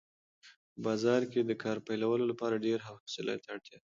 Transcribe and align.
په 0.73 0.79
بازار 0.87 1.21
کې 1.31 1.39
د 1.43 1.51
کار 1.63 1.77
پیلولو 1.87 2.25
لپاره 2.31 2.61
ډېرې 2.65 2.85
حوصلې 2.89 3.35
ته 3.43 3.47
اړتیا 3.53 3.77
ده. 3.81 3.87